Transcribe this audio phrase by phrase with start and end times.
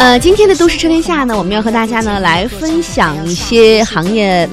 [0.00, 4.48] 呃，今天的都市车天下呢，我们要和大家呢来分享一些行业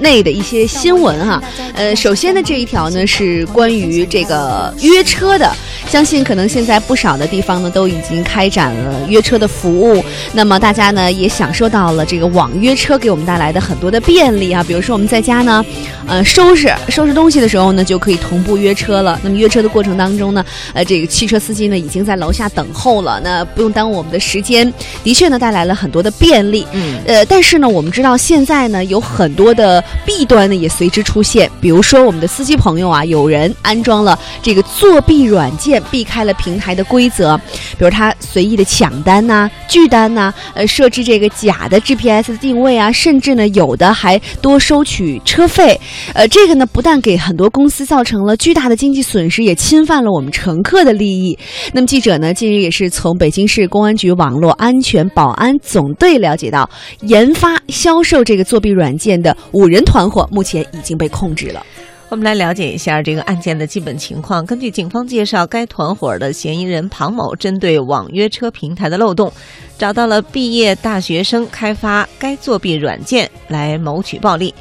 [0.00, 1.40] 内的一些新闻哈。
[1.74, 5.48] 呃，首先呢这一条呢是关于这个约车的，
[5.88, 15.64] 相信可能现在不少的地方呢都已经开展了约车的服务，那么大家呢也享受到了这个网约车给我们带来的很多的便利啊，比如说我们在家呢，
[16.08, 19.16] 呃收拾收拾东西的时候呢就可以同步约车了。
[19.22, 24.74] 那么约车的过程当中呢，呃这个汽车司机呢已经在楼下等候了，那不用耽误我们的时间。
[25.04, 26.66] 的确呢，带来了很多的便利。
[26.72, 31.50] 嗯，呃，但是呢，我们知道现在呢，有很多的弊端呢也随之出现。
[31.60, 37.36] 比如说，我们的司机朋友啊，有人安装了这个作弊软件，避开了平台的规则，
[37.78, 45.78] 比如他随意的抢单呐、拒单呐，呃，设置这个假的 GPS 的定位啊，甚至呢，有的还多收取车费。
[46.14, 51.38] 呃，这个呢，不但给很多公司造成了巨大的经济损失，也侵犯了我们乘客的利益。
[51.72, 61.60] 那么，记者呢，近日也是从北京市公安局网络安安全保安总队了解到，研发、销售这个作弊软件的五人团伙目前已经被控制了。
[62.08, 64.46] 我们来了解一下这个案件的基本情况。
[64.46, 69.32] 根据警方介绍，该团伙的嫌疑人庞某针对网约车平台的漏洞，
[69.76, 74.54] 找到了毕业大学生开发该作弊软件来谋取暴利。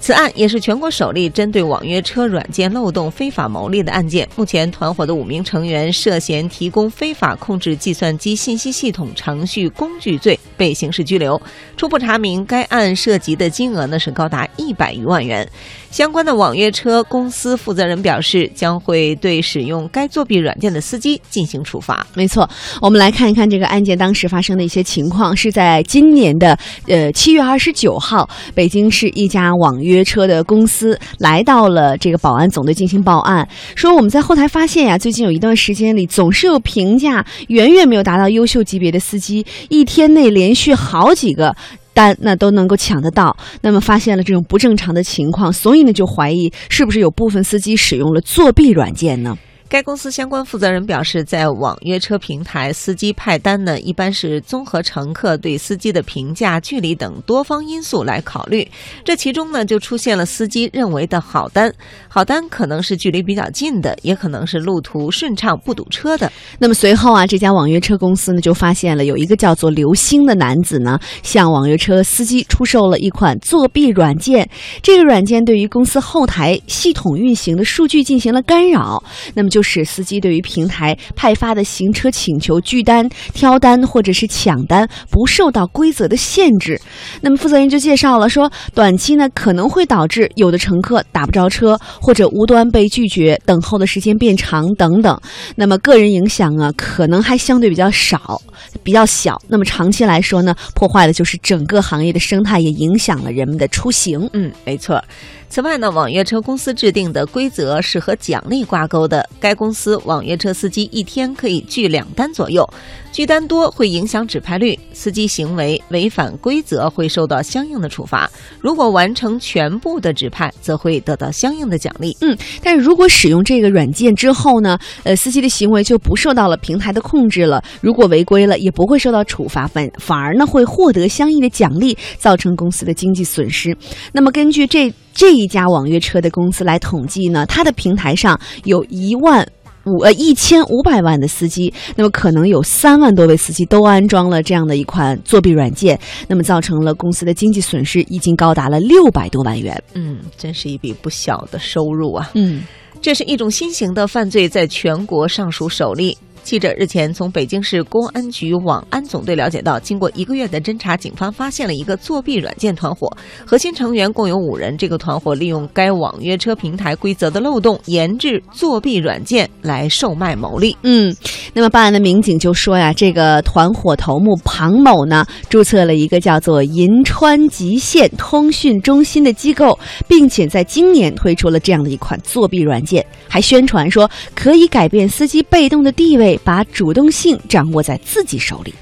[0.00, 4.26] 此案也是全国首例针对网约车软件漏洞非法牟利的案件。
[4.34, 11.40] 目前，团伙的五名成员涉嫌提供非法控制计算机信息系统程序工具罪，被刑事拘留。
[11.74, 15.48] 初步查明，该案涉及的金额呢是高达一百余万元。
[15.90, 22.06] 相关的网约车公司负责人表示，将会对使用该作弊软件的司机进行处罚。
[22.14, 22.48] 没错，
[22.82, 25.34] 我们来看一看这个案件当时发生的一些情况。
[25.34, 41.54] 是在今年的呃七月二十九号，北京市一家网约车的公司来到了这个保安总队进行报案，说我们在后台发现呀，最近有一段时间里总是有评价远远没有达到优秀级别的司机，一天内连连续好几个。
[41.92, 49.36] 单那都能够抢得到，那么发现了这种不正常的情况，所以呢就怀疑是不是有部分司机使用了作弊软件呢？
[49.70, 58.68] 该公司相关负责人表示，在网约车平台，司机派单呢，一般是综合乘客对司机的评价、距离等多方因素来考虑。
[59.04, 61.72] 这其中呢，就出现了司机认为的好单，
[62.08, 66.32] 好单可能是距离比较近的，也可能是路途顺畅不堵车的。
[66.58, 74.50] 那么随后啊，这家网约车公司呢就发现了有一个叫做刘星的男子呢，向网约车司机出售了一款作弊软件。
[74.82, 79.00] 这个软件对于公司后台系统运行的数据进行了干扰，
[79.32, 79.59] 那么就。
[79.60, 86.80] 就使司机对于平台派发的行车请求拒单、挑单或者是抢单不受到规则的限制。
[87.20, 95.20] 那么负责人就介绍了说，短期呢可能会导致有的乘客打不着车，或者无端被拒绝，等候的时间变长等等。
[95.56, 98.40] 那么个人影响啊，可能还相对比较少、
[98.82, 99.38] 比较小。
[99.48, 104.26] 那么长期来说呢，破坏的就是整个行业的生态，也影响了人们的出行。
[104.32, 105.04] 嗯，没错。
[105.50, 109.28] 此外呢，网约车公司制定的规则是和奖励挂钩的。
[109.40, 112.64] 该该公司网约车司机一天可以拒两单左右，
[113.10, 118.30] 拒单多会影响指派率，司机行为违反规则会受到相应的处罚。
[118.60, 122.16] 如果完成全部的指派，则会得到相应的奖励。
[122.20, 127.60] 嗯，但是如果使用这个软件之后呢，呃，司机的行为就不受到了平台的控制了。
[127.80, 133.76] 如果违规了，也不会受到处罚，反反而呢会获得相应的奖励，造成公司的经济损失。
[134.12, 134.94] 那么根据这。
[135.12, 139.39] 这一家网约车的公司来统计呢，它的平台上有一万
[139.86, 145.98] 五呃一千五百万的司机，那么可能有三万多位司机都安装了这样的一款作弊软件，
[146.28, 149.82] 那么造成了公司的经济损失已经高达了六百多万元。
[149.94, 152.30] 嗯，真是一笔不小的收入啊。
[152.34, 152.62] 嗯，
[153.00, 156.16] 这是一种新型的犯罪，在全国尚属首例。
[156.42, 163.08] 记者日前从北京市公安局网安总队了解到，经过一个月的侦查，警方发现了一个作弊软件团伙，
[163.44, 164.76] 核心成员共有五人。
[164.76, 170.76] 这个团伙利用该网约车平台规则的漏洞，研制作弊软件来售卖牟利。
[170.82, 171.14] 嗯，
[171.52, 179.78] 那么办案的民警就说呀，这个团伙头目庞某呢，注册了一个叫做银川极限通讯中心的机构，
[180.08, 186.29] 并且在今年推出了这样的一款作弊软件，还宣传说可以改变司机被动的地位。
[186.38, 188.74] 把主动性掌握在自己手里。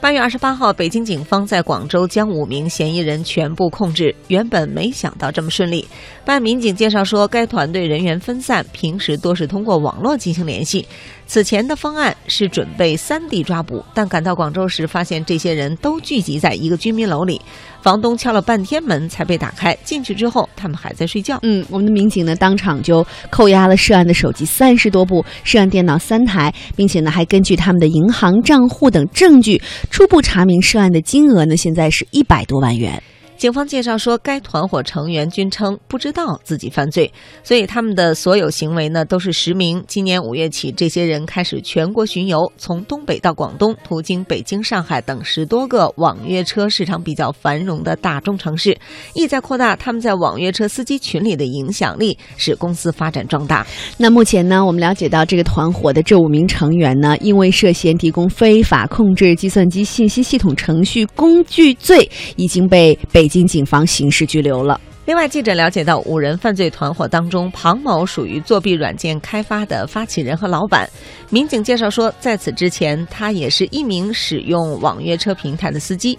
[0.00, 4.12] 八月二十八号，北京警方在广州将五名嫌疑人全部控制。
[4.26, 5.86] 原本没想到这么顺利。
[6.24, 10.84] 办案民警介绍说，该团队人员分散，平时多是通过网络进行联系。
[11.32, 17.40] 此前的方案是准备三地抓捕，但赶到广州时，发现这些人都聚集在一个居民楼里。
[17.80, 21.38] 房东敲了半天门才被打开，进去之后他们还在睡觉。
[21.40, 29.58] 嗯，我们的民警呢当场就扣押了涉案的手机三十多部，涉案电脑三台，并且呢还根据他们的银行账户等证据，
[29.88, 33.02] 初步查明涉案的金额呢现在是一百多万元。
[33.36, 37.12] 警方介绍说，该团伙成员均称不知道自己犯罪，
[37.42, 39.82] 所以他们的所有行为呢都是实名。
[39.88, 48.78] 今年五月起，这些人开始全国巡游，从东北到广东，途经北京、上海等十多个网约车市场比较繁荣的大中城市，
[49.16, 53.66] 意在扩大他们在网约车司机群里的影响力，使公司发展壮大。
[53.96, 63.31] 那目前呢，我们了解到这个团伙的这五名成员呢，因为涉嫌提供非法控制计算机信息系统程序工具罪，已经被北。
[63.32, 64.78] 经警方刑事拘留了。
[65.06, 70.88] 另外，记者了解到，五人犯罪团伙当中，庞某属于作弊软件开发的发起人和老板。
[71.30, 76.16] 民警介绍说，在此之前，他也是一名使用网约车平台的司机。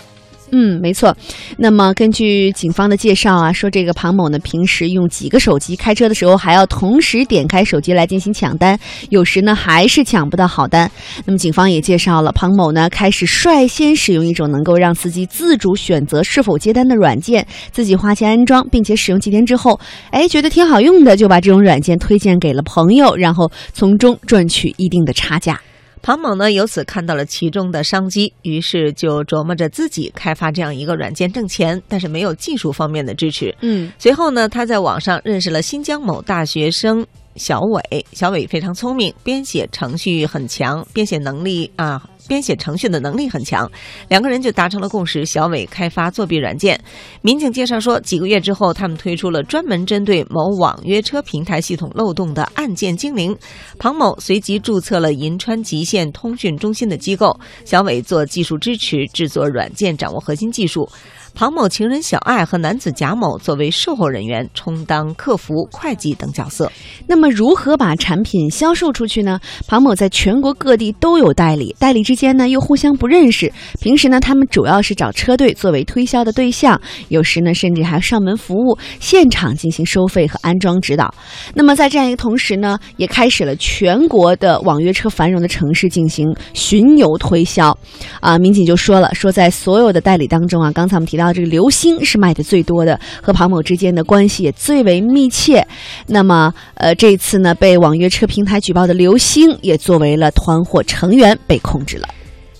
[0.52, 1.16] 嗯，没错。
[1.58, 8.78] 那么根据警方的介绍啊，说这个庞某呢，平时用几个手机开车的时候，还要同时点开手机来进行抢单，
[9.10, 10.90] 有时呢还是抢不到好单。
[11.26, 19.80] 那么警方也介绍了，庞某呢开始率先使用一种能够让司机自主选择是否接单的软件，自己花钱安装，并且使用几天之后，
[20.12, 25.60] 哎，觉得挺好用的，就把这种软件推荐给了朋友，然后从中赚取一定的差价。
[26.04, 33.56] 庞某呢，由此看到了其中的商机，于是就琢磨着自己开发这样一个软件挣钱，但是没有技术方面的支持。
[33.62, 37.08] 嗯，随后呢，他在网上认识了新疆某大学生。
[37.36, 43.70] 小伟，小伟非常聪明，编写程序很强，编写能力啊，编写程序的能力很强。
[44.08, 46.80] 两个人就达成了共识，小伟开发作弊软件。
[47.22, 53.36] 民警介绍说，几个月之后，他们推出了专门针对某网约车平台系统漏洞的案件精灵。
[53.80, 60.88] 庞某随即注册了银川极限通讯中心的机构，小伟做技术支持，制作软件，掌握核心技术。
[61.36, 66.72] 庞某情人小爱和男子贾某作为售后人员，充当客服、会计等角色。
[67.08, 69.40] 那么，如何把产品销售出去呢？
[69.68, 73.52] 庞某在全国各地都有代理，代理之间呢又互相不认识。
[73.82, 81.12] 平时呢，他们主要是找车队作为推销的对象，有时呢甚至还上门服务，现场进行收费和安装指导。
[81.56, 87.76] 那么，在这样一个同时呢，也开始了全国的网约车繁荣的城市进行巡游推销。
[88.22, 91.23] 啊，民警就说了，说在所有的代理当中啊，刚才我们提到。
[91.24, 95.66] 啊，这个刘星是卖的最多的，和庞某之间的关系也最为密切。
[96.08, 102.08] 那么，呃，这次呢，被网约车平台举报的刘星也作为了团伙成员被控制了。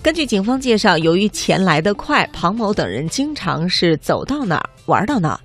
[0.02, 5.40] 根据警方介绍，由于钱来得快，庞某等人经常是走到哪儿玩到哪儿。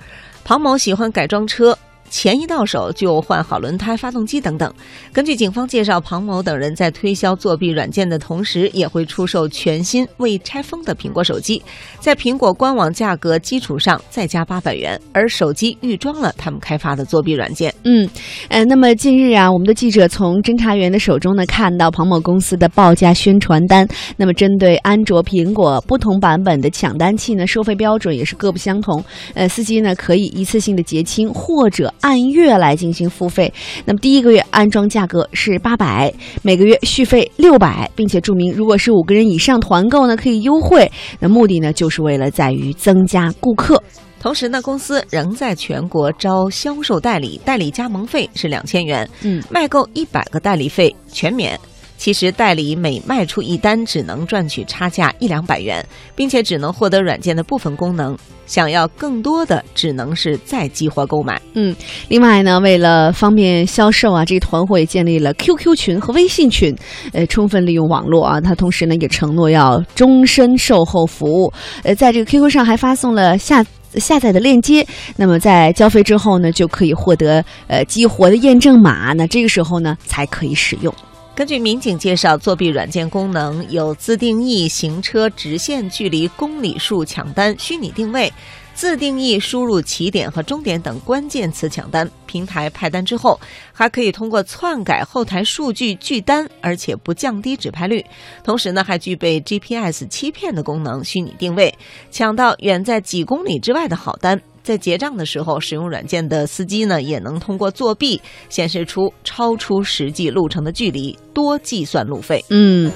[0.45, 1.77] 庞某喜欢改装车。
[2.09, 4.73] 钱一到手就换好轮胎、发动机等等。
[5.13, 11.63] 根据警方介绍，庞某等人在推销作弊软件的同时，也会出售全新未拆封的苹果手机，
[12.01, 17.73] 在苹果官网价格基础上再加八百元，而手机预装了他们开发的作弊软件。
[17.85, 18.09] 嗯，
[18.49, 23.87] 呃，那么近日啊，我们的记者从侦查员的手中呢看到庞某公司的报价宣传单。
[24.17, 29.05] 那么针对安卓、苹果不同版本的抢单器呢，收费标准也是各不相同。
[29.35, 31.93] 呃，司机呢可以一次性的结清或者。
[32.01, 33.53] 按月来进行付费，
[33.85, 36.13] 那么第一个月安装价格是八百，
[36.43, 40.91] 每个月续费六百，并且注明如果是五个人以上团购呢可以优惠。
[41.19, 43.83] 那目的呢就是为了在于增加顾客，
[44.21, 51.59] 同时呢公司仍在全国招销售代理，代理加盟费是两千元，嗯，卖够一百个代理费全免。
[51.99, 55.85] 其实代理每卖出一单只能赚取差价一两百元，
[56.15, 58.17] 并且只能获得软件的部分功能。
[58.47, 61.39] 想要更多的，只能是再激活购买。
[61.53, 61.77] 嗯，
[62.09, 66.75] 另外呢，为了方便销售啊，这个团伙也建立了 QQ 群和微信群，
[67.13, 68.41] 呃，充分利用网络啊。
[68.41, 71.53] 他同时呢，也承诺要终身售后服务。
[71.83, 73.63] 呃，在这个 QQ 上还发送了下
[73.97, 74.87] 下载的链接。
[75.17, 79.13] 那么在交费之后呢，就可以获得呃激活的验证码。
[79.13, 80.95] 那这个时候呢，才可以使用。
[81.39, 88.33] 根据民警介绍，作弊软件功能有自定义行车直线距离公里数抢单、虚拟定位、
[88.75, 92.11] 自定义输入起点和终点等关键词抢单。
[92.27, 93.39] 平台派单之后，
[93.73, 98.05] 还可以通过篡改后台数据拒单，而且不降低指派率。
[98.43, 101.73] 同时呢，还具备 GPS 欺骗的功能，虚拟定位，
[102.11, 104.43] 抢到远在几公里之外的好单。
[104.69, 108.21] 在结账的时候，使用软件的司机呢，也能通过作弊
[108.51, 112.45] 显示出超出实际路程的距离，多计算路费。
[112.51, 112.93] 嗯。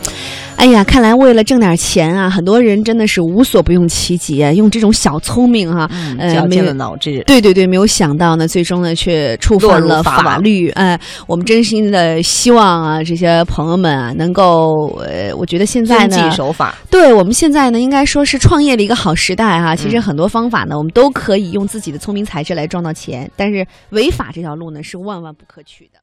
[0.57, 7.25] 哎呀，看来为了挣点钱啊，很多人真的是无所不用其极啊，用这种小聪明哈、嗯，呃矫健没有脑智。
[7.27, 10.69] 对对对，没有想到呢，最终呢却触犯了法律。
[10.71, 26.01] 哎、我们真心的希望啊，这些朋友们啊，能够呃，我觉得现在遵呢纪，守法，对我们现在呢，应该说是创业的一个好时代哈、其实嗯很多方法呢，我们都可以用自己的聪明才智来赚到钱，但是违法这条路呢，是万万不可取的。